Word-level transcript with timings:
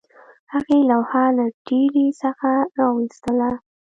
هغې 0.53 0.79
لوحه 0.89 1.25
له 1.37 1.45
ډیرۍ 1.67 2.07
څخه 2.21 2.51
راویستله 2.77 3.51